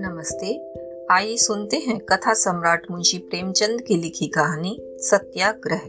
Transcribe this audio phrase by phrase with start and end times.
[0.00, 0.72] नमस्ते।
[1.10, 5.80] आइए सुनते हैं कथा सम्राट मुंशी प्रेमचंद की लिखी कहानी Satyagraha.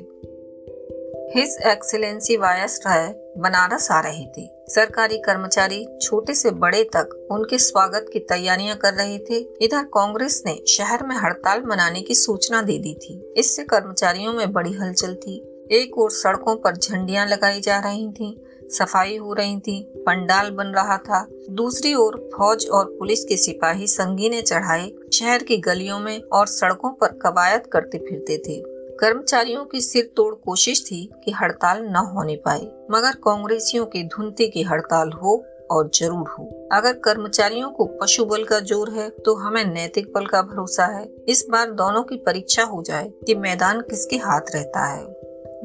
[1.35, 2.37] His excellency
[2.87, 8.77] viceroy Banaras आ रहे थे। सरकारी कर्मचारी छोटे से बड़े तक उनके स्वागत की तैयारियाँ
[8.77, 13.33] कर रहे थे। इधर कांग्रेस ने शहर में हड़ताल मनाने की सूचना दे दी थी।
[13.37, 18.48] इससे कर्मचारियों में बड़ी हलचल थी। एक और सड़कों पर झंडियाँ लगाई जा रही थीं,
[18.69, 23.87] सफ़ाई हो रही थी, पंडाल बन रहा था। दूसरी ओर फौज और पुलिस के सिपाही
[23.87, 28.61] संगीने चढ़ाए, शहर की गलियों में और सड़कों पर कवायद करते फिरते थे।
[28.99, 34.47] कर्मचारियों की सिर तोड़ कोशिश थी कि हड़ताल न होने पाए, मगर कांग्रेसियों की धुनती
[34.47, 39.35] की हड़ताल हो और ज़रूर हो। अगर कर्मचारियों को पशु बल का ज़ोर है तो
[39.35, 43.81] हमें नैतिक बल का भरोसा है। इस बार दोनों की परीक्षा हो जाए कि मैदान
[43.81, 45.03] किसके हाथ रहता है।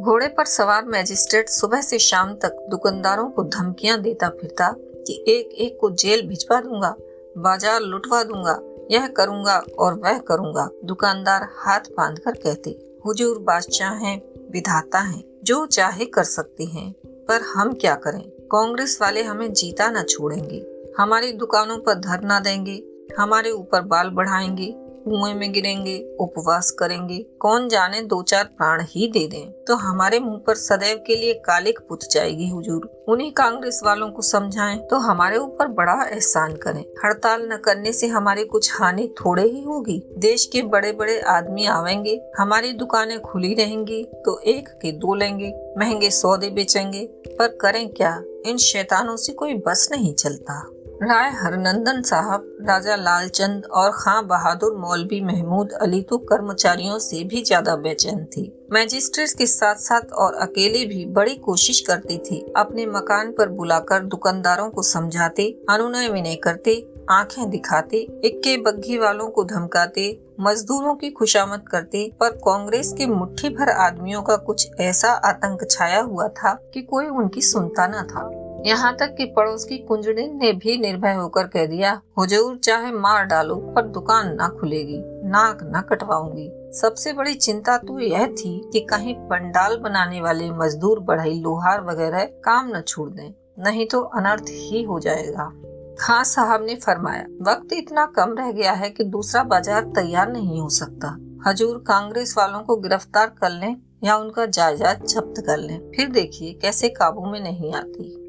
[0.05, 5.55] घोड़े पर सवार मैजिस्ट्रेट सुबह से शाम तक दुकानदारों को धमकियाँ देता फिरता कि एक
[5.55, 6.95] एक को जेल भिजवा दूँगा,
[7.39, 8.59] बाज़ार लुटवा दूँगा,
[8.91, 15.25] यह करूँगा और वह करूँगा, दुकानदार हाथ बाँध कर कहते। हुजूर बादशाह हैं, विधाता हैं,
[15.45, 18.23] जो चाहे कर सकते हैं, पर हम क्या करें?
[18.53, 20.65] कांग्रेस वाले हमें जीता न छोड़ेंगे।
[20.99, 22.83] हमारी दुकानों पर धरना देंगे,
[23.19, 29.07] हमारे ऊपर बाल बढ़ाएँगे कुएँ में गिरेंगे, उपवास करेंगे, कौन जाने दो चार प्राण ही
[29.09, 33.81] दे दें। तो हमारे मुँह पर सदैव के लिए कालिक पुत जाएगी हुजूर। उन्हीं कांग्रेस
[33.85, 38.71] वालों को समझाएँ तो हमारे ऊपर बड़ा एहसान करें। हड़ताल न करने से हमारी कुछ
[38.75, 44.39] हानि थोड़े ही होगी। देश के बड़े बड़े आदमी आवेंगे, हमारी दुकानें खुली रहेंगी तो
[44.39, 48.23] एक के दो लेंगे, महँगे सौदे बेचेंगे। पर करें क्या?
[48.47, 50.71] इन शैतानों से कोई बस नहीं चलता।
[51.03, 57.43] राय हरनंदन साहब, राजा लालचंद और खां बहादुर मौलवी महमूद अली तो कर्मचारियों से भी
[57.43, 58.43] ज़्यादा बेचैन थी।
[58.73, 64.05] मैजिस्ट्रेट के साथ साथ और अकेले भी बड़ी कोशिश करती थी। अपने मकान पर बुलाकर
[64.05, 66.77] दुकानदारों को समझाते, अनुनय विनय करते,
[67.11, 70.09] आँखें दिखाते, इक्के बग्घी वालों को धमकाते,
[70.41, 76.01] मजदूरों की खुशामद करते। पर कांग्रेस के मुट्ठी भर आदमियों का कुछ ऐसा आतंक छाया
[76.01, 80.53] हुआ था कि कोई उनकी सुनता न था। यहाँ तक कि पड़ोस की कुंजड़ी ने
[80.55, 85.81] भी निर्भय होकर कह दिया हुजूर चाहे मार डालो, पर दुकान ना खुलेगी, नाक न
[85.91, 91.85] कटवाऊँगी। सबसे बड़ी चिंता तो यह थी कि कहीं पंडाल बनाने वाले मजदूर बढ़ई लोहार
[91.85, 95.51] वगैरह काम न छोड़ दें, नहीं तो अनर्थ ही हो जाएगा।
[96.01, 100.61] खान साहब ने फरमाया, वक्त इतना कम रह गया है कि दूसरा बाज़ार तैयार नहीं
[100.61, 105.79] हो सकता। हजूर कांग्रेस वालों को गिरफ़्तार कर लें या उनका जायदाद जब्त कर लें।
[105.91, 108.24] फिर देखिए कैसे काबू में नहीं आती।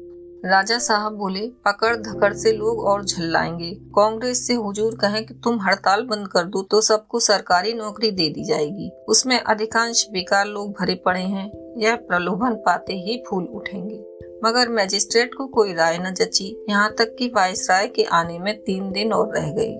[0.46, 5.60] राजा साहब बोले, पकड़ धकड़ से लोग और झल्लाएँगे। कांग्रेस से हुजूर कहें कि तुम
[5.60, 10.70] हड़ताल बंद कर दो तो सबको सरकारी नौकरी दे दी जाएगी। उसमें अधिकांश बेकार लोग
[10.70, 14.04] भरे पड़े हैं। यह प्रलोभन पाते ही फूल उठेंगे।
[14.44, 18.92] मगर मैजिस्ट्रेट को कोई राय न जची। यहाँ तक कि वायसराय के आने में तीन
[18.92, 19.74] दिन और रह गई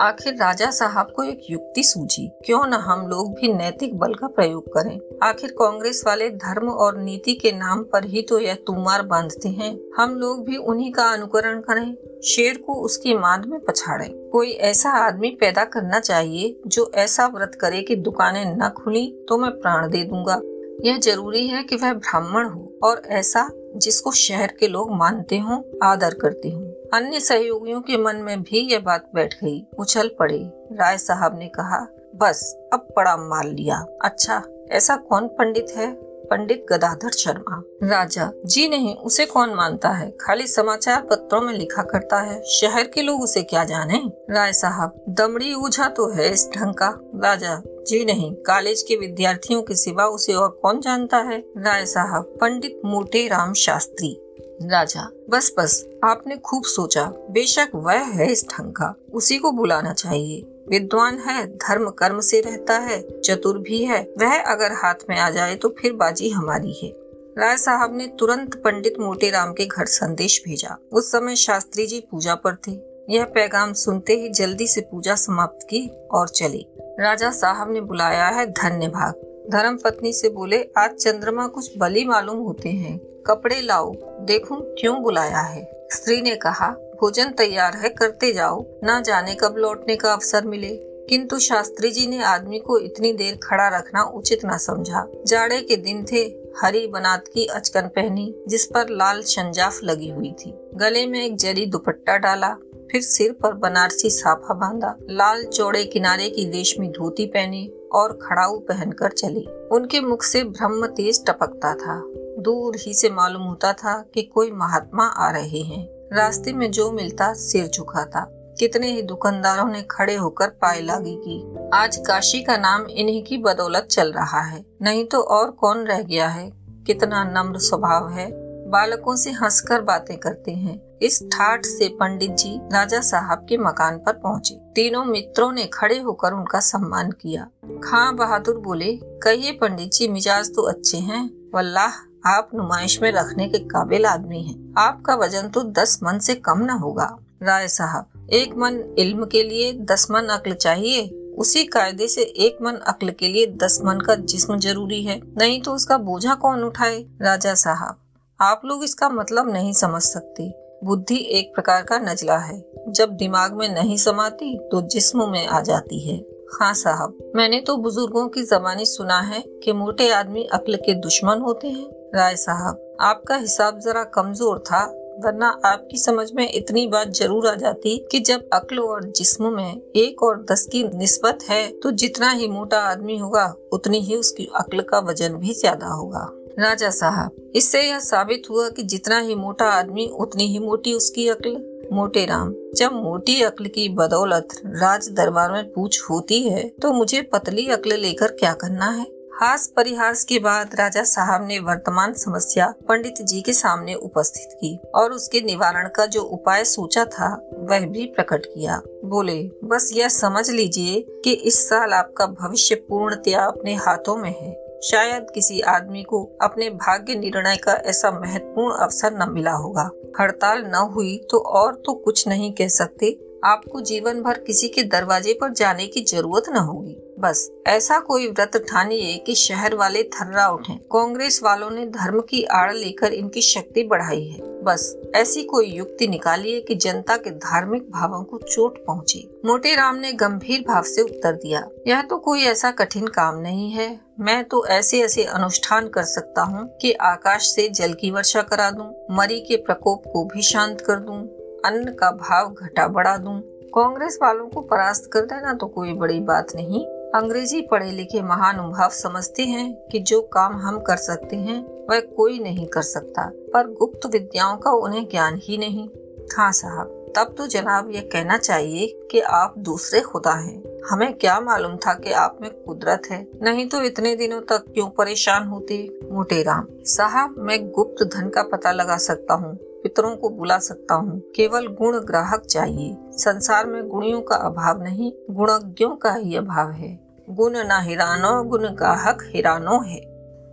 [0.00, 4.26] आखिर राजा साहब को एक युक्ति सूझी, क्यों न हम लोग भी नैतिक बल का
[4.26, 4.98] प्रयोग करें?
[5.22, 9.72] आखिर कांग्रेस वाले धर्म और नीति के नाम पर ही तो यह तुमार बांधते हैं।
[9.96, 11.94] हम लोग भी उन्हीं का अनुकरण करें,
[12.24, 17.58] शेर को उसकी मांद में पछाड़े। कोई ऐसा आदमी पैदा करना चाहिए, जो ऐसा व्रत
[17.60, 20.40] करे कि दुकानें न खुली तो मैं प्राण दे दूँगा।
[20.84, 25.62] यह ज़रूरी है कि वह ब्राह्मण हो, और ऐसा जिसको शहर के लोग मानते हों,
[25.82, 26.64] आदर करते हों।
[26.94, 31.48] अन्य सहयोगियों के मन में भी ये बात बैठ गई, उछल पड़े। राय साहब ने
[31.48, 31.86] कहा,
[32.16, 36.07] बस, अब पड़ा माल लिया। अच्छा ऐसा कौन पंडित है?
[36.30, 40.10] पंडित गदाधर शर्मा। राजा, जी नहीं, उसे कौन मानता है?
[40.20, 44.02] खाली समाचार पत्रों में लिखा करता है। शहर के लोग उसे क्या जाने?
[44.30, 49.62] राय साहब, दमड़ी ऊझा तो है इस ढंग का। राजा, जी नहीं, कॉलेज के विद्यार्थियों
[49.62, 51.44] के सिवा उसे और कौन जानता है?
[51.58, 54.24] राय साहब, पंडित मोटे राम शास्त्री।
[54.62, 59.92] राजा, बस बस, आपने खूब सोचा। बेशक वह है इस ढंग का। उसी को बुलाना
[59.92, 65.16] चाहिए। विद्वान है, धर्म कर्म से रहता है, चतुर भी है, वह अगर हाथ में
[65.16, 66.92] आ जाए तो फिर बाजी हमारी है।
[67.38, 72.00] राय साहब ने तुरंत पंडित मोटे राम के घर संदेश भेजा। उस समय शास्त्री जी
[72.10, 72.72] पूजा पर थे।
[73.10, 76.64] यह पैगाम सुनते ही जल्दी से पूजा समाप्त की और चले।
[77.00, 82.04] राजा साहब ने बुलाया है धन्य भाग धर्म पत्नी से बोले, आज चंद्रमा कुछ बली
[82.04, 85.88] मालूम होते हैं। कपड़े लाओ, देखूँ क्यों बुलाया है?
[85.92, 90.88] स्त्री ने कहा भोजन तैयार है, करते जाओ। न जाने कब लौटने का अवसर मिले।
[91.08, 95.76] किंतु शास्त्री जी ने आदमी को इतनी देर खड़ा रखना उचित न समझा। जाड़े के
[95.76, 101.06] दिन थे, हरी बनात की अचकन पहनी, जिस पर लाल शंजाफ लगी हुई थी। गले
[101.06, 102.54] में एक जरी दुपट्टा डाला,
[102.92, 108.58] फिर सिर पर बनारसी साफा बांधा। लाल चौड़े किनारे की रेशमी धोती पहनी और खड़ाऊ
[108.58, 112.02] पहनकर चली। उनके मुख से ब्रह्म तेज टपकता था।
[112.42, 116.90] दूर ही से मालूम होता था कि कोई महात्मा आ रहे हैं। रास्ते में जो
[116.90, 118.20] मिलता, सिर झुकाता।
[118.58, 123.38] कितने ही दुकानदारों ने खड़े होकर पाए लागी की आज काशी का नाम इन्हीं की
[123.38, 126.52] बदौलत चल रहा है। नहीं तो और कौन रह गया है?
[126.86, 128.30] कितना नम्र स्वभाव है।
[128.70, 133.98] बालकों से हंसकर बातें करते हैं। इस ठाठ से पंडित जी राजा साहब के मकान
[133.98, 137.46] पर पहुँचे। तीनों मित्रों ने खड़े होकर उनका सम्मान किया।
[137.84, 143.48] खां बहादुर बोले, कहिए पंडित जी, मिजाज तो अच्छे हैं। वल्लाह आप नुमाइश में रखने
[143.48, 148.28] के काबिल आदमी हैं। आपका वज़न तो दस मन से कम न होगा। राय साहब,
[148.30, 151.08] एक मन इल्म के लिए दस मन अक्ल चाहिए?
[151.38, 155.60] उसी कायदे से एक मन अक्ल के लिए दस मन का जिस्म ज़रूरी है। नहीं
[155.62, 157.04] तो उसका बोझा कौन उठाए?
[157.22, 157.96] राजा साहब,
[158.40, 160.52] आप लोग इसका मतलब नहीं समझ सकते।
[160.84, 165.60] बुद्धि एक प्रकार का नजला है। जब दिमाग में नहीं समाती तो जिस्म में आ
[165.60, 170.76] जाती है। हाँ साहब, मैंने तो बुज़ुर्गों की जबानी सुना है कि मोटे आदमी अक्ल
[170.76, 174.84] के दुश्मन होते हैं। राय साहब, आपका हिसाब जरा कमज़ोर था,
[175.24, 179.80] वरना आपकी समझ में इतनी बात ज़रूर आ जाती कि जब अक्ल और जिस्म में
[179.96, 184.48] एक और दस की निस्बत है तो जितना ही मोटा आदमी होगा, उतनी ही उसकी
[184.56, 186.28] अक्ल का वज़न भी ज़्यादा होगा।
[186.58, 191.28] राजा साहब, इससे यह साबित हुआ कि जितना ही मोटा आदमी, उतनी ही मोटी उसकी
[191.28, 191.56] अक्ल।
[191.92, 197.22] मोटे राम, जब मोटी अक्ल की बदौलत राज दरबार में पूछ होती है तो मुझे
[197.32, 199.04] पतली अक्ल लेकर क्या करना है?
[199.40, 204.78] हास परिहास के बाद राजा साहब ने वर्तमान समस्या पंडित जी के सामने उपस्थित की
[204.94, 210.08] और उसके निवारण का जो उपाय सोचा था, वह भी प्रकट किया। बोले, बस यह
[210.08, 216.02] समझ लीजिए कि इस साल आपका भविष्य पूर्णतया अपने हाथों में है। शायद किसी आदमी
[216.02, 219.90] को अपने भाग्य निर्णय का ऐसा महत्वपूर्ण अवसर न मिला होगा।
[220.20, 224.82] हड़ताल न हुई तो और तो कुछ नहीं कह सकते। आपको जीवन भर किसी के
[224.84, 230.02] दरवाजे पर जाने की ज़रूरत न होगी। बस ऐसा कोई व्रत ठानिए कि शहर वाले
[230.02, 235.42] थर्रा उठे। कांग्रेस वालों ने धर्म की आड़ लेकर इनकी शक्ति बढ़ाई है। बस ऐसी
[235.42, 240.64] कोई युक्ति निकालिए कि जनता के धार्मिक भावों को चोट पहुँचे। मोटे राम ने गंभीर
[240.68, 243.88] भाव से उत्तर दिया यह तो कोई ऐसा कठिन काम नहीं है।
[244.20, 248.70] मैं तो ऐसे ऐसे अनुष्ठान कर सकता हूँ कि आकाश से जल की वर्षा करा
[248.70, 251.22] दूँ, मरी के प्रकोप को भी शांत कर दूँ,
[251.64, 253.40] अन्न का भाव घटा बढ़ा दूँ,
[253.74, 258.90] कांग्रेस वालों को परास्त कर देना तो कोई बड़ी बात नहीं। अंग्रेज़ी पढ़े लिखे महानुभाव
[258.90, 263.70] समझते हैं कि जो काम हम कर सकते हैं वह कोई नहीं कर सकता। पर
[263.70, 265.88] गुप्त विद्याओं का उन्हें ज्ञान ही नहीं।
[266.36, 271.40] हाँ साहब तब तो जनाब ये कहना चाहिए कि आप दूसरे खुदा हैं। हमें क्या
[271.40, 275.98] मालूम था कि आप में कुदरत है। नहीं तो इतने दिनों तक क्यों परेशान होते?
[276.12, 280.94] मोटे राम। साहब मैं गुप्त धन का पता लगा सकता हूँ। पितरों को बुला सकता
[280.94, 286.70] हूँ। केवल गुण ग्राहक चाहिए। संसार में गुणियों का अभाव नहीं, गुणज्ञों का ही अभाव
[286.70, 290.00] है। गुण न हिरानो, गुण ग्राहक हिरानो है।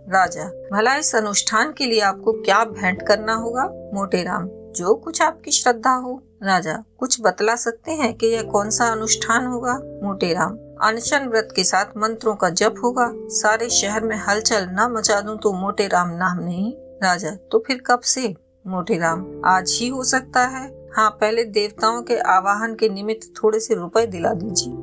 [0.08, 3.64] राजा भला इस अनुष्ठान के लिए आपको क्या भेंट करना होगा?
[3.94, 8.70] मोटे राम, जो कुछ आपकी श्रद्धा हो। राजा, कुछ बतला सकते हैं कि यह कौन
[8.70, 9.80] सा अनुष्ठान होगा?
[10.02, 14.88] मोटे राम, अनशन व्रत के साथ मंत्रों का जप होगा। सारे शहर में हलचल न
[14.90, 18.34] मचा दूँ तो मोटे राम नाम नहीं। राजा तो फिर कब से?
[18.66, 23.60] मोटे राम आज ही हो सकता है। हाँ पहले देवताओं के आवाहन के निमित्त थोड़े
[23.60, 24.74] से रुपए दिला दीजिए।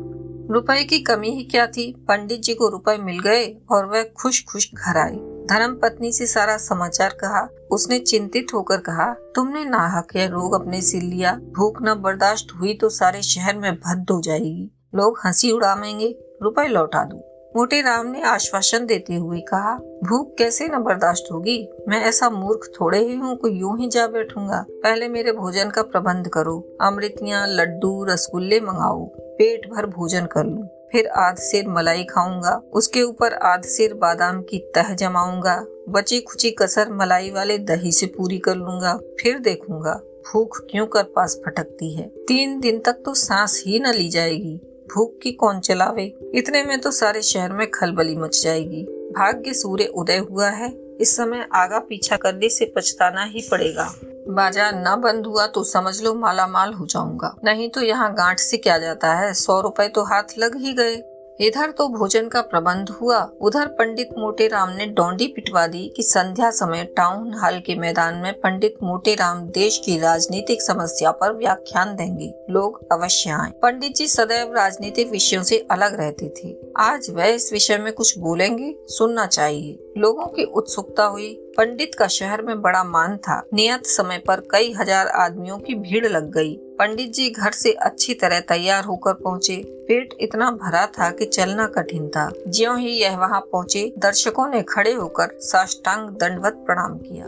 [0.53, 1.91] रुपए की कमी ही क्या थी?
[2.07, 5.15] पंडित जी को रुपए मिल गए और वह खुश खुश घर आई
[5.49, 10.81] धर्म पत्नी से सारा समाचार कहा। उसने चिंतित होकर कहा, तुमने नाहक यह रोग अपने
[10.81, 11.35] सिर लिया?
[11.35, 16.67] भूख न बर्दाश्त हुई तो सारे शहर में भद्द हो जाएगी। लोग हँसी उड़ावेंगे रुपए
[16.67, 21.57] लौटा दो। मोटे राम ने आश्वासन देते हुए कहा, भूख कैसे न बर्दाश्त होगी?
[21.87, 25.81] मैं ऐसा मूर्ख थोड़े ही हूँ को यूँ ही जा बैठूँगा। पहले मेरे भोजन का
[25.81, 29.05] प्रबंध करो, अमृतियाँ, लड्डू, रसगुल्ले मंगाओ,
[29.37, 34.41] पेट भर भोजन कर लूँ, फिर आध सिर मलाई खाऊँगा, उसके ऊपर आध सिर बादाम
[34.41, 40.01] की तह जमाऊँगा बची खुची कसर मलाई वाले दही से पूरी कर लूँगा, फिर देखूँगा,
[40.27, 42.07] भूख क्यों कर पास फटकती है?
[42.27, 44.59] तीन दिन तक तो सांस ही न ली जाएगी।
[44.95, 46.03] भूख की कौन चलावे?
[46.35, 48.83] इतने में तो सारे शहर में खलबली मच जाएगी।
[49.15, 50.71] भाग्य सूर्य उदय हुआ है।
[51.01, 53.93] इस समय आगा पीछा करने से पछताना ही पड़ेगा।
[54.29, 58.39] बाज़ार न बंद हुआ तो समझ लो माला माल हो जाऊँगा। नहीं तो यहाँ गांठ
[58.39, 59.33] से क्या जाता है?
[59.33, 60.95] सौ रुपए तो हाथ लग ही गए।
[61.39, 66.03] इधर तो भोजन का प्रबंध हुआ। उधर पंडित मोटे राम ने डोंडी पिटवा दी कि
[66.03, 71.33] संध्या समय टाउन हॉल के मैदान में पंडित मोटे राम देश की राजनीतिक समस्या पर
[71.33, 77.09] व्याख्यान देंगे। लोग अवश्य आए। पंडित जी सदैव राजनीतिक विषयों से अलग रहते थे। आज
[77.09, 82.41] वह इस विषय में कुछ बोलेंगे, सुनना चाहिए। लोगों की उत्सुकता हुई। पंडित का शहर
[82.41, 87.13] में बड़ा मान था। नियत समय पर कई हज़ार आदमियों की भीड़ लग गई। पंडित
[87.13, 92.07] जी घर से अच्छी तरह तैयार होकर पहुँचे। पेट इतना भरा था कि चलना कठिन
[92.07, 97.25] था। ज्यो ही यह वहाँ पहुँचे, दर्शकों ने खड़े होकर साष्टांग दंडवत प्रणाम किया।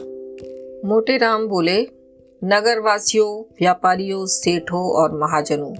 [0.88, 1.88] मोटे राम बोले
[2.43, 5.74] नगर वासियों व्यापारियों, सेठों और महाजनों,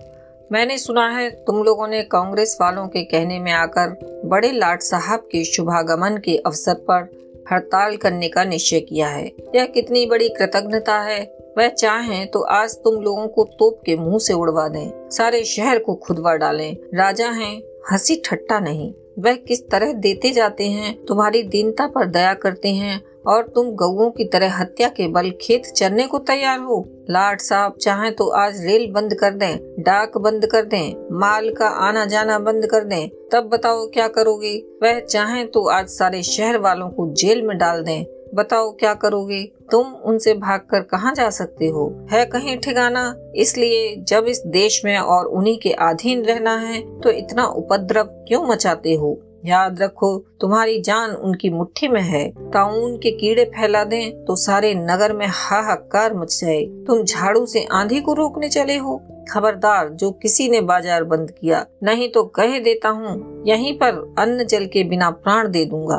[0.52, 5.20] मैंने सुना है तुम लोगों ने कांग्रेस वालों के कहने में आकर बड़े लाट साहब
[5.20, 7.10] के शुभागमन के अवसर पर
[7.52, 12.76] हड़ताल करने का निश्चय किया है। यह कितनी बड़ी कृतज्ञता है वह चाहें तो आज
[12.76, 17.30] तुम लोगों को तोप के मुँह से उड़वा दें सारे शहर को खुदवा डालें। राजा
[17.30, 17.56] हैं
[17.92, 23.02] हँसी ठट्टा नहीं। वह किस तरह देते जाते हैं तुम्हारी दीनता पर दया करते हैं
[23.28, 27.78] और तुम गऊ की तरह हत्या के बल खेत चरने को तैयार हो। लाट साहब
[27.82, 32.40] चाहे तो आज रेल बंद कर दें, डाक बंद कर दें, माल का आना जाना
[32.40, 34.56] बंद कर दें, तब बताओ क्या करोगे?
[34.84, 39.44] वह चाहे तो आज सारे शहर वालों को जेल में डाल दें। बताओ क्या करोगे?
[39.72, 41.88] तुम उनसे भागकर कहाँ जा सकते हो?
[42.12, 43.14] है कहीं ठिकाना?
[43.36, 48.44] इसलिए जब इस देश में और उन्हीं के अधीन रहना है तो इतना उपद्रव क्यों
[48.48, 49.20] मचाते हो?
[49.46, 54.74] याद रखो, तुम्हारी जान उनकी मुट्ठी में है। ताउन के कीड़े फैला दें तो सारे
[54.76, 60.10] नगर में हाहाकार मच जाए। तुम झाड़ू से आंधी को रोकने चले हो। खबरदार, जो
[60.14, 64.84] किसी ने बाज़ार बंद किया, नहीं तो कह देता हूँ, यहीं पर अन्न जल के
[64.84, 65.98] बिना प्राण दे दूँगा।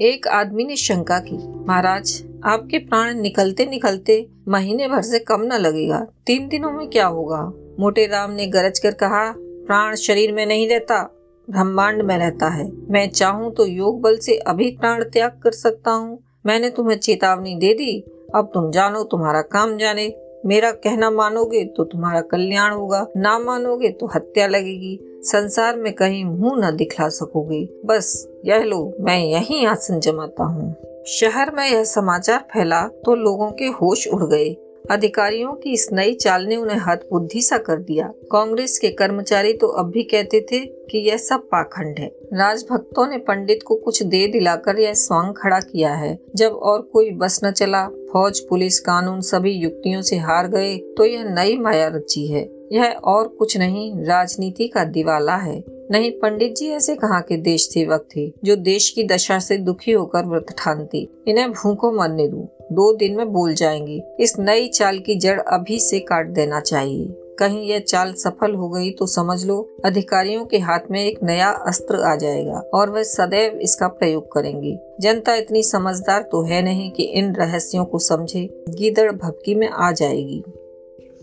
[0.00, 1.36] एक आदमी ने शंका की,
[1.66, 7.06] महाराज, आपके प्राण निकलते निकलते महीने भर से कम न लगेगा। तीन दिनों में क्या
[7.06, 7.40] होगा?
[7.80, 11.02] मोटे राम ने गरज कर कहा, प्राण शरीर में नहीं रहता,
[11.48, 15.90] ब्रह्मांड में रहता है। मैं चाहूँ तो योग बल से अभी प्राण त्याग कर सकता
[15.90, 17.98] हूँ। मैंने तुम्हें चेतावनी दे दी,
[18.34, 20.12] अब तुम जानो, तुम्हारा काम जाने।
[20.46, 26.24] मेरा कहना मानोगे तो तुम्हारा कल्याण होगा, ना मानोगे तो हत्या लगेगी। संसार में कहीं
[26.24, 30.74] मुँह न दिखला सकोगे। बस, यह लो, मैं यही आसन जमाता हूँ।
[31.06, 34.56] शहर में यह समाचार फैला तो लोगों के होश उड़ गए।
[34.90, 39.52] अधिकारियों की इस नई चाल ने उन्हें हद बुद्धि सा कर दिया। कांग्रेस के कर्मचारी
[39.52, 44.02] तो अब भी कहते थे कि यह सब पाखंड है। राजभक्तों ने पंडित को कुछ
[44.02, 48.80] दे दिलाकर यह स्वांग खड़ा किया है। जब और कोई बस न चला, फौज, पुलिस,
[48.80, 53.56] कानून सभी युक्तियों से हार गए तो यह नई माया रची है। यह और कुछ
[53.56, 58.56] नहीं, राजनीति का दिवाला है। नहीं पंडित जी ऐसे कहा के देश सेवक थे, जो
[58.56, 63.32] देश की दशा से दुखी होकर व्रत ठानती। इन्हें भूखों मरने दू दो दिन में
[63.32, 68.12] बोल जाएँगी, इस नई चाल की जड़ अभी से काट देना चाहिए। कहीं यह चाल
[68.12, 72.62] सफल हो गई तो समझ लो, अधिकारियों के हाथ में एक नया अस्त्र आ जाएगा,
[72.74, 77.84] और वह सदैव इसका प्रयोग करेंगे। जनता इतनी समझदार तो है नहीं कि इन रहस्यों
[77.84, 80.42] को समझे, गीदड़ भपकी में आ जाएगी।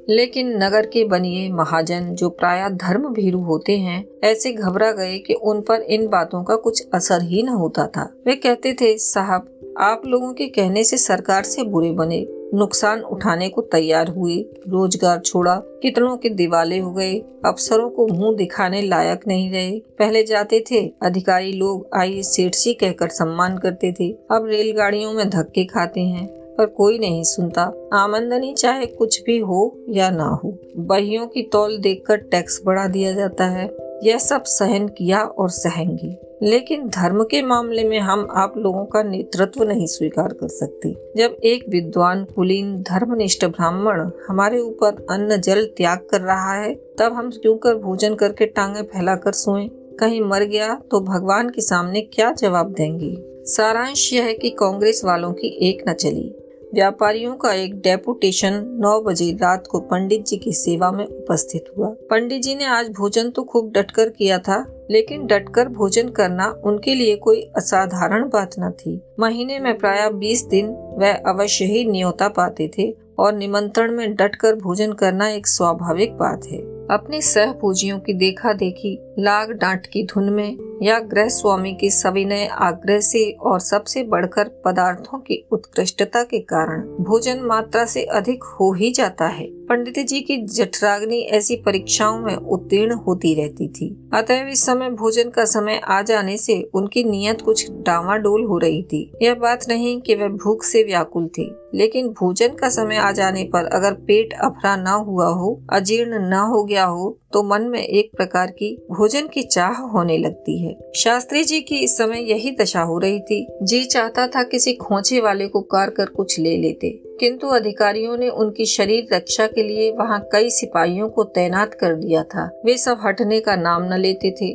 [0.09, 5.33] लेकिन नगर के बनिए महाजन जो प्राय धर्म भीरु होते हैं, ऐसे घबरा गए कि
[5.33, 9.73] उन पर इन बातों का कुछ असर ही न होता था। वे कहते थे, साहब,
[9.77, 15.19] आप लोगों के कहने से सरकार से बुरे बने, नुकसान उठाने को तैयार हुए, रोज़गार
[15.19, 17.13] छोड़ा, कितनों के दिवाले हो गए,
[17.45, 22.73] अफसरों को मुँह दिखाने लायक नहीं रहे। पहले जाते थे, अधिकारी लोग आइए सेठ जी
[22.73, 28.53] कहकर सम्मान करते थे, अब रेलगाड़ियों में धक्के खाते हैं। पर कोई नहीं सुनता। आमंदनी
[28.53, 33.45] चाहे कुछ भी हो या ना हो, बहियों की तौल देखकर टैक्स बढ़ा दिया जाता
[33.45, 38.85] है। यह सब सहन किया और सहेंगी। लेकिन धर्म के मामले में हम आप लोगों
[38.85, 45.37] का नेतृत्व नहीं स्वीकार कर सकते। जब एक विद्वान कुलीन धर्मनिष्ठ ब्राह्मण हमारे ऊपर अन्न
[45.37, 49.67] जल त्याग कर रहा है, तब हम क्यों कर भोजन करके टांगे फैलाकर सोएँ?
[49.99, 53.17] कहीं मर गया तो भगवान के सामने क्या जवाब देंगे?
[53.45, 56.35] सारांश यह है कि कांग्रेस वालों की एक न चली।
[56.73, 61.87] व्यापारियों का एक डेपुटेशन 9 बजे रात को पंडित जी की सेवा में उपस्थित हुआ।
[62.09, 66.95] पंडित जी ने आज भोजन तो खूब डटकर किया था, लेकिन डटकर भोजन करना उनके
[66.95, 72.27] लिए कोई असाधारण बात न थी। महीने में प्राय बीस दिन वह अवश्य ही न्योता
[72.27, 76.59] पाते थे। और निमंत्रण में डटकर भोजन करना एक स्वाभाविक बात है।
[76.91, 81.89] अपने सह पूजियों की देखा देखी लाग डांट की धुन में या गृह स्वामी के
[81.89, 88.43] सविनय आग्रह से और सबसे बढ़कर पदार्थों की उत्कृष्टता के कारण भोजन मात्रा से अधिक
[88.51, 93.89] हो ही जाता है। पंडित जी की जठराग्नि ऐसी परीक्षाओं में उत्तीर्ण होती रहती थी।
[94.13, 98.81] अतः इस समय भोजन का समय आ जाने से उनकी नियत कुछ डावाडोल हो रही
[98.83, 103.10] थी। यह बात नहीं कि वह भूख से व्याकुल थी, लेकिन भोजन का समय आ
[103.11, 107.61] जाने पर अगर पेट अफरा न हुआ हो, अजीर्ण न हो गया हो तो मन
[107.63, 112.29] में एक प्रकार की भोजन की चाह होने लगती है। शास्त्री जी की इस समय
[112.31, 116.39] यही दशा हो रही थी। जी चाहता था किसी खोचे वाले को कार कर कुछ
[116.39, 116.89] ले लेते,
[117.19, 122.23] किंतु अधिकारियों ने उनकी शरीर रक्षा के लिए वहाँ कई सिपाहियों को तैनात कर दिया
[122.25, 124.53] था। वे सब हटने का नाम न लेते थे।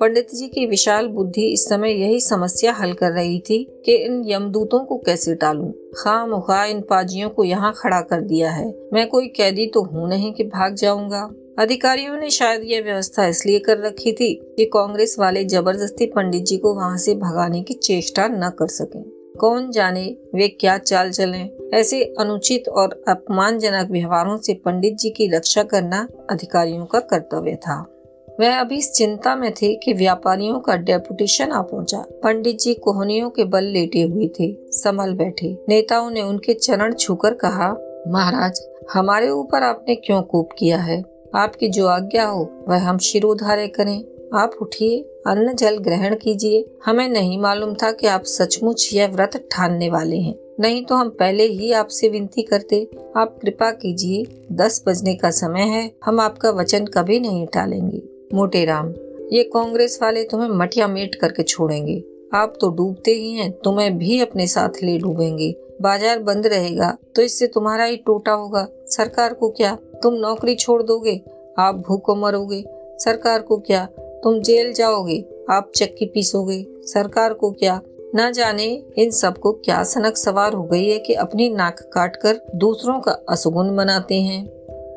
[0.00, 4.22] पंडित जी की विशाल बुद्धि इस समय यही समस्या हल कर रही थी कि इन
[4.26, 9.06] यमदूतों को कैसे टालूं। खाम मुखा इन पाजियों को यहाँ खड़ा कर दिया है। मैं
[9.08, 13.78] कोई कैदी तो हूँ नहीं कि भाग जाऊँगा। अधिकारियों ने शायद यह व्यवस्था इसलिए कर
[13.78, 18.50] रखी थी कि कांग्रेस वाले ज़बरदस्ती पंडित जी को वहाँ से भगाने की चेष्टा न
[18.58, 19.02] कर सकें।
[19.40, 21.70] कौन जाने वे क्या चाल चलें?
[21.74, 27.97] ऐसे अनुचित और अपमानजनक व्यवहारों से पंडित जी की रक्षा करना अधिकारियों का कर्तव्य था।
[28.40, 33.30] वह अभी इस चिंता में थे कि व्यापारियों का डेपुटेशन आ पहुँचा। पंडित जी कोहनियों
[33.30, 37.76] के बल लेटे हुए थे, संभल बैठे। नेताओं ने उनके चरण छूकर कहा,
[38.08, 38.60] महाराज,
[38.92, 41.04] हमारे ऊपर आपने क्यों कोप किया है?
[41.34, 44.04] आपकी जो आज्ञा हो, वह हम शिरोधार्य करें।
[44.34, 49.48] आप उठिए, अन्न जल ग्रहण कीजिए। हमें नहीं मालूम था कि आप सचमुच यह व्रत
[49.52, 54.84] ठानने वाले हैं। नहीं तो हम पहले ही आपसे विनती करते। आप कृपा कीजिए, दस
[54.86, 58.88] बजने का समय है, हम आपका वचन कभी नहीं टालेंगे। मोटे राम,
[59.32, 62.02] ये कांग्रेस वाले तुम्हें मटिया मेट करके छोड़ेंगे।
[62.34, 67.22] आप तो डूबते ही हैं, तुम्हें भी अपने साथ ले डूबेंगे। बाज़ार बंद रहेगा तो
[67.22, 71.20] इससे तुम्हारा ही टोटा होगा। सरकार को क्या तुम नौकरी छोड़ दोगे?
[71.58, 72.62] आप भूखो मरोगे।
[72.98, 73.84] सरकार को क्या
[74.22, 75.18] तुम जेल जाओगे?
[75.50, 77.80] आप चक्की पीसोगे। सरकार को क्या
[78.16, 78.66] न जाने
[78.98, 83.12] इन सबको क्या सनक सवार हो गई है कि अपनी नाक काट कर दूसरों का
[83.28, 84.46] असुगुन बनाते हैं?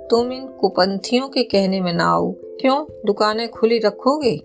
[0.10, 2.32] तुम इन कुपंथियों के कहने में ना आओ।
[2.62, 4.42] क्यों दुकानें खुली रखोगे?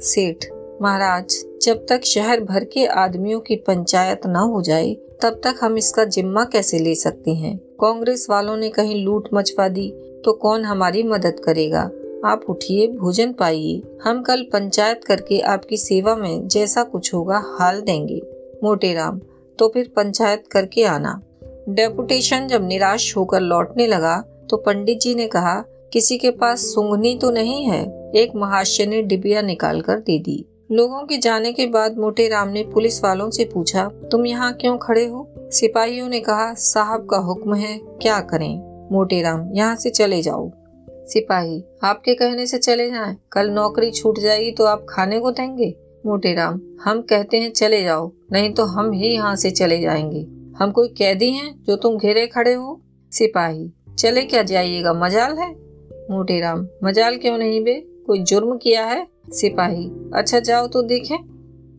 [0.00, 0.44] सेठ,
[0.82, 5.76] महाराज, जब तक शहर भर के आदमियों की पंचायत न हो जाए, तब तक हम
[5.78, 7.56] इसका जिम्मा कैसे ले सकते हैं?
[7.80, 9.90] कांग्रेस वालों ने कहीं लूट मचवा दी
[10.24, 11.90] तो कौन हमारी मदद करेगा?
[12.24, 17.80] आप उठिए, भोजन पाइए। हम कल पंचायत करके आपकी सेवा में जैसा कुछ होगा, हाल
[17.80, 18.20] देंगे।
[18.64, 19.20] मोटे राम
[19.58, 21.20] तो फिर पंचायत करके आना।
[21.68, 27.14] डेपुटेशन जब निराश होकर लौटने लगा तो पंडित जी ने कहा किसी के पास सुंगनी
[27.18, 28.10] तो नहीं है?
[28.16, 32.48] एक महाशय ने डिबिया निकाल कर दे दी। लोगों के जाने के बाद मोटे राम
[32.48, 35.28] ने पुलिस वालों से पूछा तुम यहाँ क्यों खड़े हो?
[35.52, 38.88] सिपाहियों ने कहा साहब का हुक्म है क्या करें?
[38.92, 40.50] मोटे राम यहाँ से चले जाओ।
[40.88, 45.74] सिपाही आपके कहने से चले जाएँ, कल नौकरी छूट जाएगी तो आप खाने को देंगे?
[46.06, 50.26] मोटे राम हम कहते हैं चले जाओ नहीं तो हम ही यहाँ से चले जाएँगे।
[50.58, 52.80] हम कोई कैदी हैं जो तुम घेरे खड़े हो?
[53.12, 55.63] सिपाही चले क्या जाइएगा मजाल है?
[56.10, 57.74] मोटेराम मजाल क्यों नहीं बे?
[58.06, 59.06] कोई जुर्म किया है?
[59.32, 61.16] सिपाही। अच्छा जाओ तो देखें।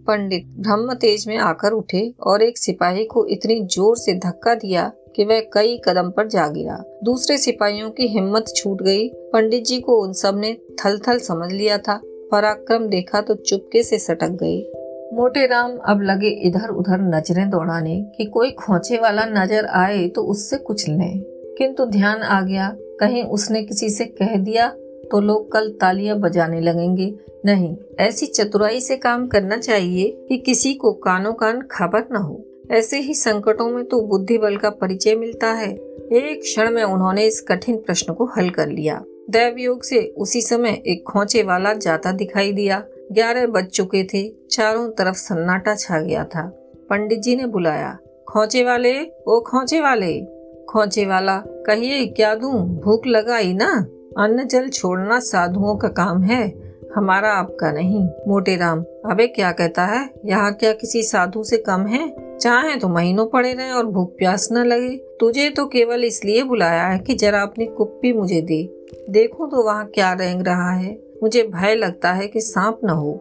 [0.08, 4.92] पंडित ब्रह्म तेज में आकर उठे और एक सिपाही को इतनी ज़ोर से धक्का दिया
[5.16, 9.80] कि वह कई कदम पर जा गिरा। दूसरे सिपाहियों की हिम्मत छूट गई। पंडित जी
[9.80, 12.00] को उन सबने थल थल समझ लिया था,
[12.32, 14.58] पराक्रम देखा तो चुपके से सटक गए
[15.14, 20.22] मोटे राम अब लगे इधर उधर नज़रें दौड़ाने कि कोई खोचे वाला नज़र आए तो
[20.24, 21.22] उससे कुछ लें।
[21.58, 24.68] किंतु ध्यान आ गया, कहीं उसने किसी से कह दिया
[25.12, 27.14] तो लोग कल तालियाँ बजाने लगेंगे।
[27.46, 32.44] नहीं, ऐसी चतुराई से काम करना चाहिए कि किसी को कानो कान खबर न हो।
[32.72, 37.26] ऐसे ही संकटों में तो बुद्धि बल का परिचय मिलता है। एक क्षण में उन्होंने
[37.26, 41.74] इस कठिन प्रश्न को हल कर लिया। दैव योग से उसी समय एक खोचे वाला
[41.74, 46.48] जाता दिखाई दिया। ग्यारह बज चुके थे, चारों तरफ़ सन्नाटा छा गया था।
[46.90, 47.98] पंडित जी ने बुलाया,
[48.30, 48.94] खोचे वाले?
[49.28, 50.14] ओ खोचे वाले?
[50.76, 52.82] खोचे वाला। कहिए, क्या दूँ?
[52.82, 53.86] भूख लगाई ना?
[54.18, 59.86] अन्न जल छोड़ना साधुओं का काम है। हमारा आपका नहीं, मोटे राम। अबे, क्या कहता
[59.86, 60.10] है?
[60.26, 62.38] यहाँ क्या किसी साधु से कम है?
[62.38, 66.84] चाहे तो महीनों पड़े रहे और भूख प्यास न लगे। तुझे तो केवल इसलिए बुलाया
[66.84, 71.44] है कि जरा अपनी कुप्पी मुझे दे। देखो तो वहाँ क्या रेंग रहा है। मुझे
[71.44, 73.14] भय लगता है कि सांप न हो।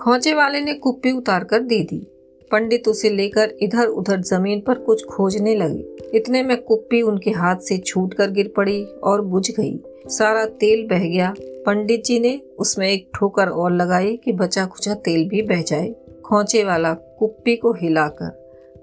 [0.00, 2.09] खोचे वाले ने कुप्पी उतार कर दे दी।
[2.52, 7.56] पंडित उसे लेकर इधर उधर ज़मीन पर कुछ खोजने लगे। इतने में कुप्पी उनके हाथ
[7.58, 11.32] से छूट कर गिर पड़ी और बुझ गई। सारा तेल बह गया।
[11.66, 15.88] पंडित जी ने उसमें एक ठोकर और लगाई कि बचा खुचा तेल भी बह जाए।
[16.24, 18.38] खोचे वाला कुप्पी को हिलाकर,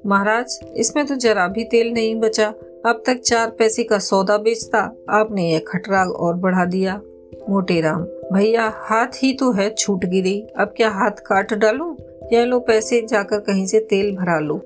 [0.06, 2.48] महाराज, इसमें तो जरा भी तेल नहीं बचा।
[2.86, 7.00] अब तक चार पैसे का सौदा बेचता, आपने यह खटरा और बढ़ा दिया।
[7.50, 8.04] मोटेराम
[8.34, 11.94] भैया, हाथ ही तो है छूट गिरी। अब क्या हाथ काट डालूं?
[12.34, 14.58] यह लो पैसे जाकर कहीं से तेल भरा लो।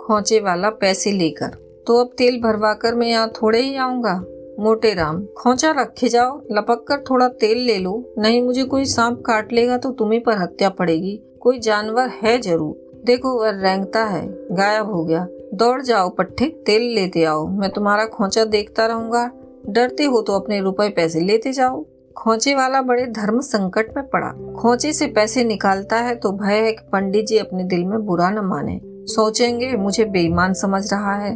[0.00, 4.14] खोचे वाला पैसे लेकर। तो अब तेल भरवा कर मैं यहाँ थोड़े ही आऊँगा।
[4.60, 9.22] मोटे राम, खोचा रखे जाओ, लपक कर थोड़ा तेल ले लो। नहीं मुझे कोई सांप
[9.26, 14.26] काट लेगा तो तुम्हें पर हत्या पड़ेगी। कोई जानवर है ज़रूर। देखो वह रेंगता है,
[14.52, 19.30] गायब हो गया। दौड़ जाओ पट्टे तेल लेते आओ। मैं तुम्हारा खोचा देखता रहूँगा।
[19.68, 21.84] डरते हो तो अपने रुपए पैसे लेते जाओ।
[22.16, 26.72] खोचे वाला बड़े धर्म संकट में पड़ा। खोचे से पैसे निकालता है तो भय है
[26.72, 31.34] कि पंडित जी अपने दिल में बुरा न माने। सोचेंगे मुझे बेईमान समझ रहा है।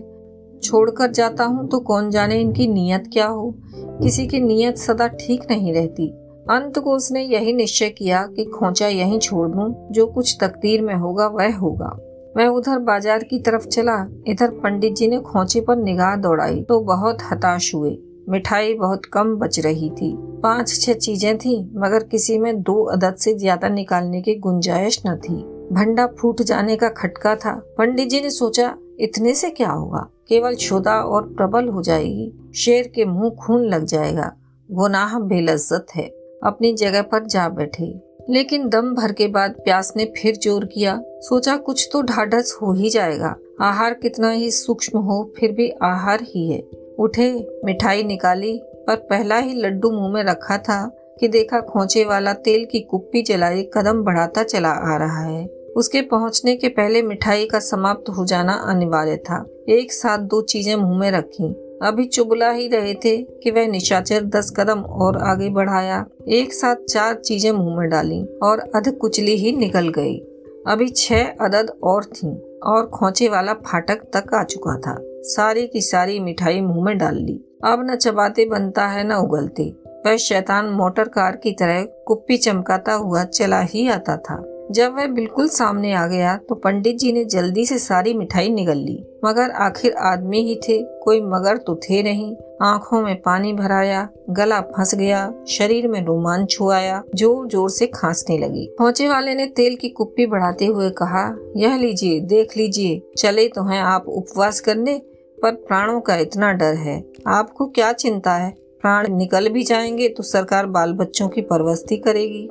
[0.61, 3.51] छोड़कर जाता हूँ तो कौन जाने इनकी नीयत क्या हो?
[3.75, 6.09] किसी की नीयत सदा ठीक नहीं रहती।
[6.51, 10.95] अंत को उसने यही निश्चय किया कि खोचा यहीं छोड़ दूँ, जो कुछ तकदीर में
[10.95, 11.97] होगा वह होगा।
[12.37, 16.81] मैं उधर बाज़ार की तरफ़ चला। इधर पंडित जी ने खोचे पर निगाह दौड़ाई तो
[16.81, 17.99] बहुत हताश हुए।
[18.31, 23.15] मिठाई बहुत कम बच रही थी। पाँच छह चीज़ें थी, मगर किसी में दो अदद
[23.15, 25.35] से ज़्यादा निकालने की गुंजाइश न थी।
[25.73, 30.09] भंडा फूट जाने का खटका था। पंडित जी ने सोचा, इतने से क्या होगा?
[30.29, 34.33] केवल शुदा और प्रबल हो जाएगी। शेर के मुँह खून लग जाएगा।
[34.71, 36.07] गुनाह बेलज्जत है।
[36.45, 41.03] अपनी जगह पर जा बैठे। लेकिन दम भर के बाद प्यास ने फिर ज़ोर किया।
[41.05, 46.21] सोचा, कुछ तो ढाढ़स हो ही जाएगा। आहार कितना ही सूक्ष्म हो, फिर भी आहार
[46.23, 46.61] ही है।
[47.01, 52.33] उठे, मिठाई निकाली पर पहला ही लड्डू मुँह में रखा था कि देखा खोचे वाला
[52.33, 57.47] तेल की कुप्पी जलाई कदम बढ़ाता चला आ रहा है। उसके पहुँचने के पहले मिठाई
[57.47, 62.51] का समाप्त हो जाना अनिवार्य था। एक साथ दो चीज़ें मुँह में रखी। अभी चुबला
[62.51, 67.53] ही रहे थे कि वह निशाचर दस कदम और आगे बढ़ाया। एक साथ चार चीज़ें
[67.53, 70.19] मुँह में डाली और अध कुचली ही निकल गई।
[70.67, 75.81] अभी छह अदद और थीं और खोचे वाला फाटक तक आ चुका था। सारी की
[75.81, 79.73] सारी मिठाई मुँह में डाल ली। अब न चबाते बनता है, न उगलते।
[80.07, 85.07] वह शैतान मोटर कार की तरह कुप्पी चमकाता हुआ चला ही आता था। जब वह
[85.07, 89.51] बिल्कुल सामने आ गया तो पंडित जी ने जल्दी से सारी मिठाई निगल ली। मगर
[89.51, 94.95] आखिर आदमी ही थे, कोई मगर तो थे नहीं। आँखों में पानी भराया, गला फंस
[94.95, 99.89] गया, शरीर में रोमांच छुआया ज़ोर ज़ोर से खांसने लगी। पहुँचे वाले ने तेल की
[99.89, 101.25] कुप्पी बढ़ाते हुए कहा,
[101.57, 105.01] यह लीजिए, देख लीजिए, चले तो हैं आप उपवास करने?
[105.43, 108.51] पर प्राणों का इतना डर है। आपको क्या चिंता है?
[108.81, 112.49] प्राण निकल भी जाएँगे तो सरकार बाल बच्चों की परवस्ती करेगी।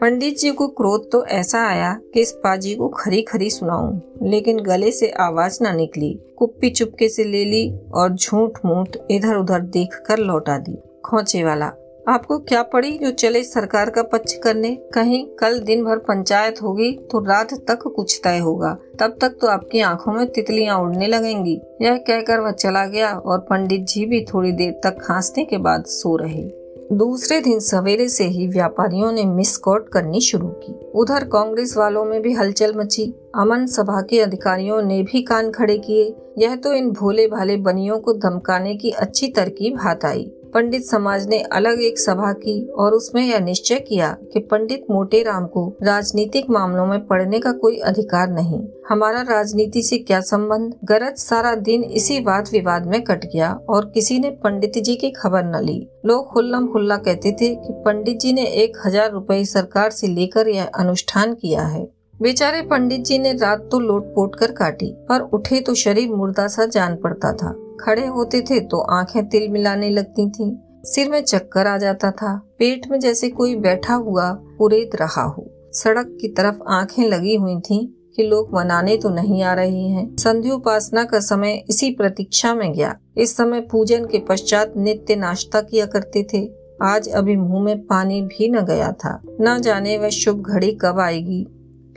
[0.00, 4.58] पंडित जी को क्रोध तो ऐसा आया कि इस पाजी को खरी खरी सुनाऊं, लेकिन
[4.58, 9.60] गले से आवाज़ ना निकली। कुप्पी चुपके से ले ली और झूठ मूठ इधर उधर
[9.60, 11.72] देख कर लौटा दी। खोचे वाला
[12.08, 14.74] आपको क्या पड़ी जो चले सरकार का पक्ष करने?
[14.94, 19.46] कहीं कल दिन भर पंचायत होगी तो रात तक कुछ तय होगा। तब तक तो
[19.46, 24.24] आपकी आँखों में तितलियाँ उड़ने लगेंगी। यह कहकर वह चला गया और पंडित जी भी
[24.24, 26.42] थोड़ी देर तक खांसने के बाद सो रहे।
[26.92, 32.20] दूसरे दिन सवेरे से ही व्यापारियों ने मिसकॉट करनी शुरू की। उधर कांग्रेस वालों में
[32.22, 36.90] भी हलचल मची। अमन सभा के अधिकारियों ने भी कान खड़े किए। यह तो इन
[36.90, 41.98] भोले भाले बनियों को धमकाने की अच्छी तरकीब हाथ आई। पंडित समाज ने अलग एक
[41.98, 47.06] सभा की और उसमें यह निश्चय किया कि पंडित मोटे राम को राजनीतिक मामलों में
[47.06, 50.74] पढ़ने का कोई अधिकार नहीं। हमारा राजनीति से क्या संबंध?
[50.84, 55.10] गरज सारा दिन इसी वाद विवाद में कट गया और किसी ने पंडित जी की
[55.12, 59.44] खबर न ली। लोग खुल्लम खुल्ला कहते थे कि पंडित जी ने एक हज़ार रूपए
[59.46, 61.84] सरकार से लेकर यह अनुष्ठान किया है।
[62.22, 66.46] बेचारे पंडित जी ने रात तो लोट पोट कर काटी, पर उठे तो शरीर मुर्दा
[66.48, 71.22] सा जान पड़ता था। खड़े होते थे तो आँखें तिल मिलाने लगती थीं, सिर में
[71.22, 76.28] चक्कर आ जाता था। पेट में जैसे कोई बैठा हुआ पुरेत रहा हो। सड़क की
[76.28, 81.20] तरफ़ आँखें लगी हुई थीं कि लोग मनाने तो नहीं आ रहे हैं। संध्योपासना का
[81.20, 86.46] समय इसी प्रतीक्षा में गया। इस समय पूजन के पश्चात नित्य नाश्ता किया करते थे।
[86.82, 91.00] आज अभी मुँह में पानी भी न गया था। न जाने वह शुभ घड़ी कब
[91.00, 91.44] आएगी।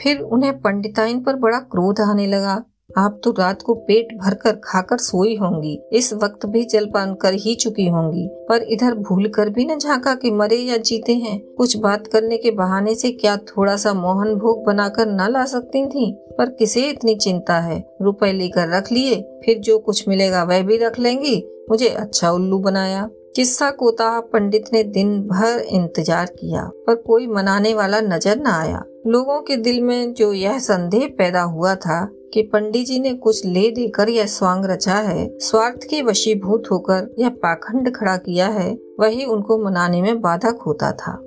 [0.02, 4.98] फिर उन्हें पंडिताइन पर बड़ा क्रोध आने लगा। आप तो रात को पेट भरकर खाकर
[4.98, 9.66] सोई होंगी। इस वक्त भी जलपान कर ही चुकी होंगी। पर इधर भूल कर भी
[9.66, 13.76] न झांका कि मरे या जीते हैं। कुछ बात करने के बहाने से क्या थोड़ा
[13.76, 16.12] सा मोहन भोग बनाकर न ला सकती थी?
[16.38, 17.84] पर किसे इतनी चिंता है?
[18.02, 21.36] रुपए लेकर रख लिए, फिर जो कुछ मिलेगा वह भी रख लेंगी।
[21.70, 27.74] मुझे अच्छा उल्लू बनाया। किस्सा कोता पंडित ने दिन भर इंतज़ार किया, पर कोई मनाने
[27.74, 32.42] वाला नज़र न आया। लोगों के दिल में जो यह संदेह पैदा हुआ था कि
[32.42, 37.30] पंडित जी ने कुछ ले देकर यह स्वांग रचा है। स्वार्थ के वशीभूत होकर यह
[37.30, 41.20] पाखंड खड़ा किया है, वही उनको मनाने में बाधक होता था।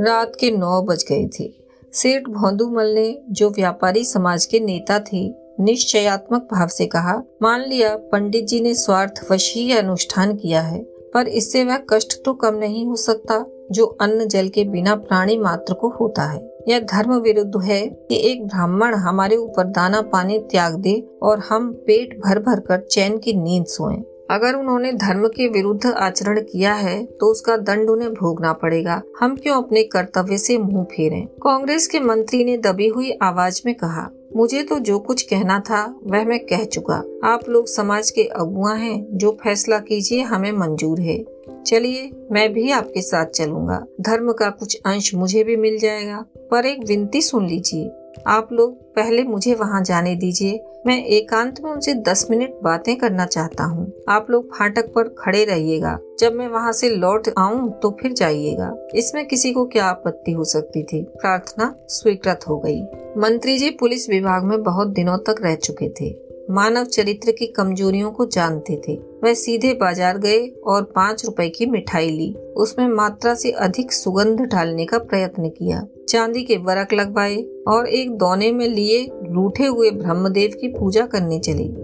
[0.00, 1.52] रात के नौ बज गए थे।
[1.92, 7.96] सेठ भोंदूमल ने, जो व्यापारी समाज के नेता थे, निश्चयात्मक भाव से कहा, मान लिया,
[7.96, 12.86] पंडित जी ने स्वार्थ वशी अनुष्ठान किया है। पर इससे वह कष्ट तो कम नहीं
[12.86, 17.62] हो सकता, जो अन्न जल के बिना प्राणी मात्र को होता है यह धर्म विरुद्ध
[17.62, 22.60] है कि एक ब्राह्मण हमारे ऊपर दाना पानी त्याग दे और हम पेट भर भर
[22.60, 27.56] कर चैन की नींद सोएँ। अगर उन्होंने धर्म के विरुद्ध आचरण किया है तो उसका
[27.56, 31.26] दंड उन्हें भोगना पड़ेगा हम क्यों अपने कर्तव्य से मुँह फेरें?
[31.42, 36.00] कांग्रेस के मंत्री ने दबी हुई आवाज़ में कहा मुझे तो जो कुछ कहना था,
[36.04, 41.00] वह मैं कह चुका। आप लोग समाज के अगुआ हैं, जो फैसला कीजिए, हमें मंजूर
[41.00, 41.24] है।
[41.66, 46.66] चलिए, मैं भी आपके साथ चलूँगा। धर्म का कुछ अंश मुझे भी मिल जाएगा, पर
[46.66, 47.90] एक विनती सुन लीजिए।
[48.26, 53.26] आप लोग पहले मुझे वहाँ जाने दीजिए। मैं एकांत में उनसे दस मिनट बातें करना
[53.26, 57.90] चाहता हूँ। आप लोग फाटक पर खड़े रहिएगा। जब मैं वहाँ से लौट आऊँ तो
[58.02, 61.02] फिर जाइएगा। इसमें किसी को क्या आपत्ति हो सकती थी?
[61.02, 62.80] प्रार्थना स्वीकृत हो गई।
[63.20, 66.14] मंत्री जी पुलिस विभाग में बहुत दिनों तक रह चुके थे।
[66.50, 71.66] मानव चरित्र की कमजोरियों को जानते थे। वह सीधे बाज़ार गए और पाँच रुपए की
[71.66, 77.36] मिठाई ली। उसमें मात्रा से अधिक सुगंध डालने का प्रयत्न किया। चांदी के बरक लगवाए
[77.68, 81.74] और एक दोने में लिए रूठे हुए ब्रह्मदेव की पूजा करने चली।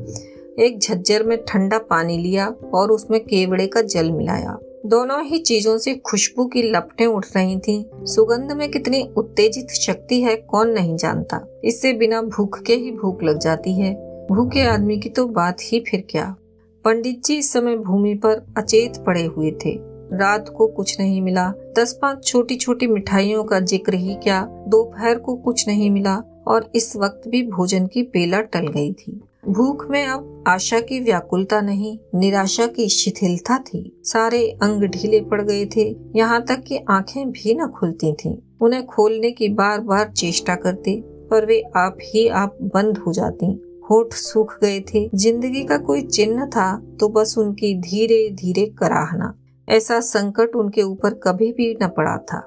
[0.59, 5.79] एक झज्जर में ठंडा पानी लिया और उसमें केवड़े का जल मिलाया। दोनों ही चीज़ों
[5.79, 10.97] से खुशबू की लपटें उठ रही थीं। सुगंध में कितनी उत्तेजित शक्ति है कौन नहीं
[10.97, 13.95] जानता। इससे बिना भूख के ही भूख लग जाती है।
[14.27, 16.37] भूखे आदमी की तो बात ही फिर क्या।
[16.85, 21.49] पंडित जी इस समय भूमि पर अचेत पड़े हुए थे। रात को कुछ नहीं मिला।
[21.79, 26.71] दस पाँच छोटी छोटी मिठाइयों का ज़िक्र ही क्या, दोपहर को कुछ नहीं मिला और
[26.75, 31.61] इस वक्त भी भोजन की बेला टल गई थी। भूख में अब आशा की व्याकुलता
[31.61, 37.31] नहीं, निराशा की शिथिलता थी। सारे अंग ढीले पड़ गए थे, यहाँ तक कि आँखें
[37.31, 42.27] भी न खुलती थीं। उन्हें खोलने की बार बार चेष्टा करते पर वे आप ही
[42.29, 43.47] आप बंद हो जाती।
[43.91, 49.35] होठ सूख गए थे, ज़िंदगी का कोई चिन्ह था तो बस उनकी धीरे धीरे कराहना।
[49.71, 52.47] ऐसा संकट उनके ऊपर कभी भी न पड़ा था।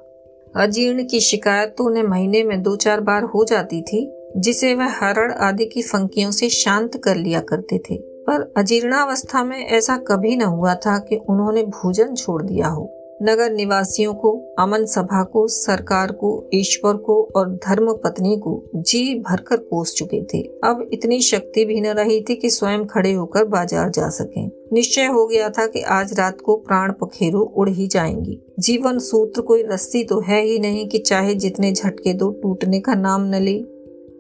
[0.56, 4.90] अजीर्ण की शिकायत तो उन्हें महीने में दो चार बार हो जाती थी, जिसे वह
[4.90, 10.36] हरण आदि की फंकियों से शांत कर लिया करते थे। पर अजीर्णावस्था में ऐसा कभी
[10.36, 15.48] न हुआ था कि उन्होंने भोजन छोड़ दिया हो। नगर निवासियों को, अमन सभा को,
[15.48, 21.22] सरकार को, ईश्वर को और धर्म पत्नी को जी भरकर कोस चुके थे। अब इतनी
[21.22, 25.50] शक्ति भी न रही थी कि स्वयं खड़े होकर बाज़ार जा सकें। निश्चय हो गया
[25.50, 30.20] था कि आज रात को प्राण पखेरु उड़ ही जाएँगी। जीवन सूत्र कोई रस्सी तो
[30.20, 33.60] है ही नहीं कि चाहे जितने झटके दो टूटने का नाम न ले।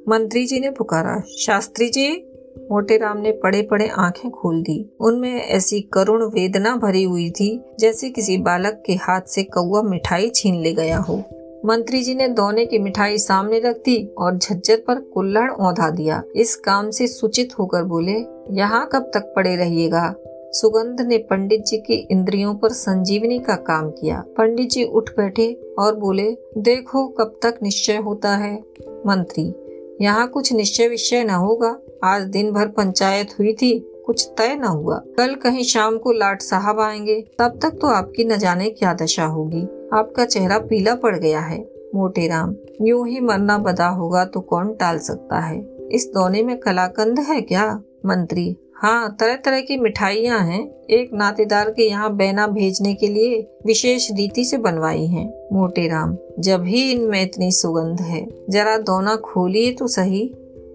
[0.10, 2.26] मंत्री जी ने पुकारा, शास्त्री जी
[2.72, 7.62] मोटे राम ने पड़े पड़े आँखें खोल दी। उनमें ऐसी करुण वेदना भरी हुई थी,
[7.80, 11.24] जैसे किसी बालक के हाथ से कौआ मिठाई छीन ले गया हो।
[11.66, 16.24] मंत्री जी ने दोने की मिठाई सामने रख दी और झज्जर पर कुल्लड़ औधा दिया।
[16.36, 18.16] इस काम से सूचित होकर बोले,
[18.52, 20.16] यहाँ कब तक पड़े रहिएगा?
[20.52, 25.76] सुगंध ने पंडित जी की इंद्रियों पर संजीवनी का काम किया। पंडित जी उठ बैठे
[25.80, 28.64] और बोले, देखो कब तक निश्चय होता है,
[29.08, 29.54] मंत्री।
[30.04, 34.64] यहाँ कुछ निश्चय विषय न होगा। आज दिन भर पंचायत हुई थी, कुछ तय न
[34.64, 38.94] हुआ। कल कहीं शाम को लाट साहब आएँगे, तब तक तो आपकी न जाने क्या
[38.94, 39.64] दशा होगी।
[39.94, 44.74] आपका चेहरा पीला पड़ गया है, मोटे राम। यूँ ही मरना बदा होगा तो कौन
[44.74, 45.78] टाल सकता है?
[45.92, 47.82] इस दोने में कलाकंद है क्या?
[48.06, 53.36] मंत्री हाँ तरह तरह की मिठाइयाँ हैं। एक नातेदार के यहाँ बैना भेजने के लिए
[53.66, 59.16] विशेष रीति से बनवाई हैं, मोटे राम। जब ही इनमें इतनी सुगंध है, जरा दोना
[59.16, 60.34] खोलिए तो सही।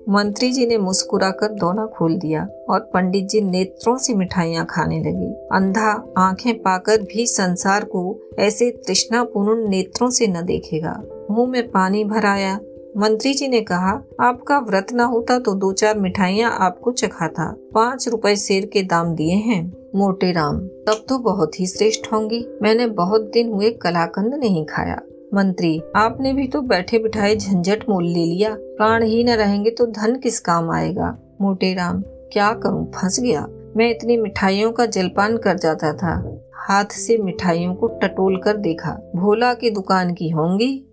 [0.08, 5.32] मंत्री जी ने मुस्कुराकर दोना खोल दिया और पंडित जी नेत्रों से मिठाइयाँ खाने लगी।
[5.52, 12.04] अंधा आँखें पाकर भी संसार को ऐसे तृष्णापूर्ण नेत्रों से न देखेगा। मुँह में पानी
[12.04, 12.58] भराया
[12.98, 18.08] मंत्री जी ने कहा, आपका व्रत न होता तो दो चार मिठाइयाँ आपको चखाता पाँच
[18.08, 22.86] रुपए शेर के दाम दिए हैं। मोटे राम, तब तो बहुत ही श्रेष्ठ होंगी। मैंने
[22.86, 25.00] बहुत दिन हुए कलाकंद नहीं खाया।
[25.34, 29.86] मंत्री, आपने भी तो बैठे बिठाए झंझट मोल ले लिया। प्राण ही न रहेंगे तो
[29.86, 31.18] धन किस काम आएगा?
[31.40, 32.92] मोटे राम, क्या करूँ?
[32.92, 38.36] फंस गया। मैं इतनी मिठाइयों का जलपान कर जाता था। हाथ से मिठाइयों को टटोल
[38.36, 40.84] कर देखा। भोला की दुकान की होंगी?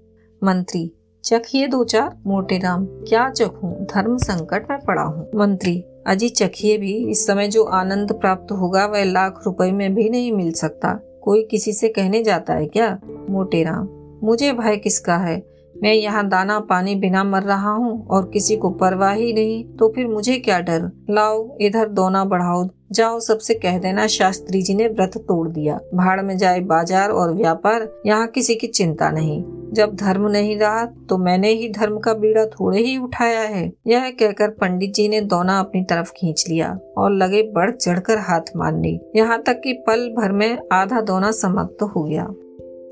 [0.43, 0.91] मंत्री
[1.25, 3.69] चखिए दो चार मोटे राम। क्या चखूं?
[3.85, 5.73] धर्म संकट में पड़ा हूँ। मंत्री,
[6.07, 10.31] अजी चखिए भी इस समय जो आनंद प्राप्त होगा वह लाख रुपए में भी नहीं
[10.31, 12.91] मिल सकता। कोई किसी से कहने जाता है क्या?
[13.29, 13.87] मोटे राम,
[14.23, 15.41] मुझे भय किसका है?
[15.75, 19.91] मैं यहाँ दाना पानी बिना मर रहा हूँ और किसी को परवाह ही नहीं तो
[19.95, 20.89] फिर मुझे क्या डर?
[21.09, 26.21] लाओ, इधर दोना बढ़ाओ। जाओ, सबसे कह देना शास्त्री जी ने व्रत तोड़ दिया। भाड़
[26.21, 29.43] में जाए बाज़ार और व्यापार, यहाँ किसी की चिंता नहीं।
[29.75, 34.09] जब धर्म नहीं रहा तो मैंने ही धर्म का बीड़ा थोड़े ही उठाया है। यह
[34.11, 38.99] कहकर पंडित जी ने दोना अपनी तरफ़ खींच लिया और लगे बढ़ चढ़कर हाथ मारने।
[39.15, 42.27] यहाँ तक कि पल भर में आधा दोना समाप्त तो हो गया।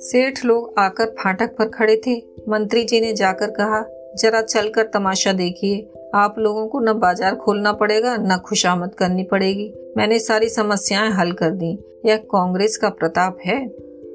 [0.02, 2.18] सेठ लोग आकर फाटक पर खड़े थे।
[2.50, 3.84] मंत्री जी ने जाकर कहा,
[4.18, 9.72] जरा चलकर तमाशा देखिए। आप लोगों को न बाज़ार खोलना पड़ेगा, न खुशामद करनी पड़ेगी।
[9.98, 11.72] मैंने सारी समस्याएँ हल कर दी।
[12.06, 13.58] यह कांग्रेस का प्रताप है।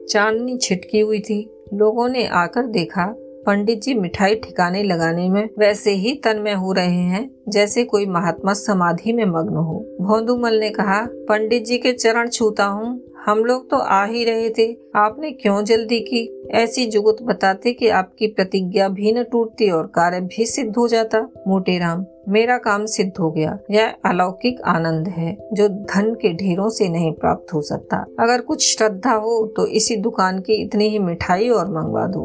[0.04, 1.40] चांदनी छिटकी हुई थी।
[1.74, 3.04] लोगों ने आकर देखा,
[3.46, 8.52] पंडित जी मिठाई ठिकाने लगाने में वैसे ही तन्मय हो रहे हैं, जैसे कोई महात्मा
[8.52, 12.98] समाधि में मग्न हो। भोंदूमल ने कहा, पंडित जी के चरण छूता हूँ
[13.28, 16.48] हम लोग तो आ ही रहे थे। आपने क्यों जल्दी की?
[16.54, 21.20] ऐसी जुगत बताते कि आपकी प्रतिज्ञा भी न टूटती और कार्य भी सिद्ध हो जाता।
[21.48, 26.68] मोटे राम, मेरा काम सिद्ध हो गया। यह अलौकिक आनंद है, जो धन के ढेरों
[26.70, 30.98] से नहीं प्राप्त हो सकता। अगर कुछ श्रद्धा हो तो इसी दुकान की इतनी ही
[30.98, 32.24] मिठाई और मंगवा दो।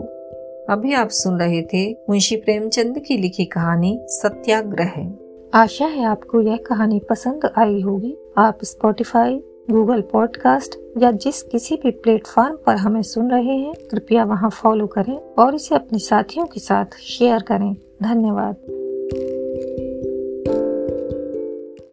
[0.70, 5.02] अभी आप सुन रहे थे मुंशी प्रेमचंद की लिखी कहानी सत्याग्रह।
[5.54, 11.76] आशा है आपको यह कहानी पसंद आई होगी। आप स्पॉटिफाई गूगल पॉडकास्ट या जिस किसी
[11.76, 16.46] भी प्लेटफॉर्म पर हमें सुन रहे हैं, कृपया वहाँ फॉलो करें और इसे अपने साथियों
[16.46, 18.83] के साथ शेयर करें। धन्यवाद।